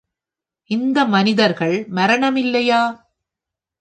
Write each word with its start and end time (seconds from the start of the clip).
இந்த 0.69 1.05
மனிதர்கள், 1.05 1.85
மரணம் 1.89 2.35
இல்லையா! 2.35 2.81